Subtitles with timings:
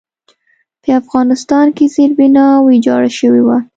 [0.81, 3.57] په افغانستان کې زېربنا ویجاړه شوې وه.